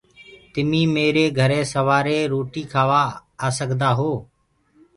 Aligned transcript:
تمينٚ 0.53 0.91
ميري 0.95 1.25
گھري 1.39 1.61
سورآري 1.71 2.19
روٽي 2.33 2.63
کآوآ 2.71 3.05
آ 3.45 3.47
سڪدآ 3.57 3.89
هو۔ 3.97 4.11